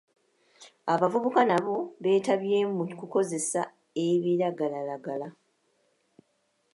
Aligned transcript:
Abavubuka 0.93 1.41
nabo 1.49 1.75
beetabye 2.03 2.57
mu 2.77 2.83
ku 2.99 3.05
kozesa 3.13 3.61
ebiragalalagala 4.07 5.27